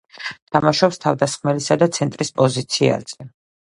თამაშობს 0.55 0.97
თავდამსხმელისა 1.05 1.79
და 1.85 1.91
ცენტრის 2.01 2.37
პოზიციაზე. 2.43 3.33